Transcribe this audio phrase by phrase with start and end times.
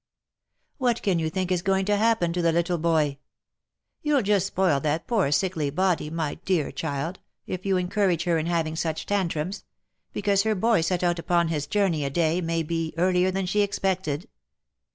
[0.79, 3.19] What can you think is going to happen to the little boy?
[4.01, 8.47] You'll just spoil that poor sickly body, my dear child, if you encourage her in
[8.47, 9.63] having such tantrums,
[10.11, 13.61] because her boy set out upon his journey a day, may be, earlier than she
[13.61, 14.27] expected."